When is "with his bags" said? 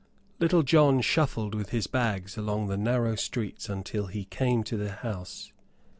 1.53-2.35